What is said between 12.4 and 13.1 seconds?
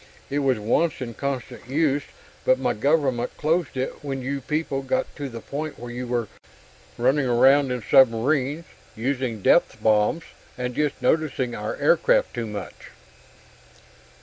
much."